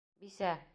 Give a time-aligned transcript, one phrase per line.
[0.23, 0.55] Бисә.